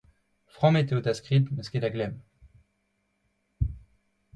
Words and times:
Frammet 0.55 0.91
eo 0.93 0.99
da 1.07 1.13
skrid, 1.19 1.45
n'eus 1.57 1.69
ket 1.75 1.83
da 1.85 1.95
glemm. 1.97 2.19